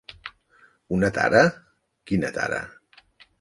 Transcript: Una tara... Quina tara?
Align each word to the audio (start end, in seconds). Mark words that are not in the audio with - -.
Una 0.97 1.11
tara... 1.17 1.41
Quina 2.13 2.33
tara? 2.39 2.63